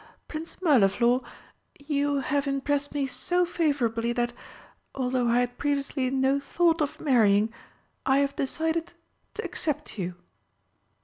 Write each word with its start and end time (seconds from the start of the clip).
Prince 0.27 0.55
Mirliflor, 0.63 1.19
you 1.77 2.21
have 2.21 2.47
impressed 2.47 2.91
me 2.95 3.05
so 3.05 3.45
favourably 3.45 4.11
that, 4.13 4.33
although 4.95 5.27
I 5.27 5.41
had 5.41 5.59
previously 5.59 6.09
no 6.09 6.39
thought 6.39 6.81
of 6.81 6.99
marrying, 6.99 7.53
I 8.03 8.17
have 8.17 8.35
decided 8.35 8.93
to 9.35 9.45
accept 9.45 9.99
you." 9.99 10.15